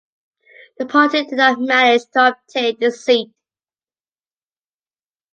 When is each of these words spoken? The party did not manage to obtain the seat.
The 0.79 0.87
party 0.87 1.25
did 1.25 1.35
not 1.37 1.59
manage 1.59 2.07
to 2.15 2.29
obtain 2.29 2.75
the 2.79 2.89
seat. 2.91 3.29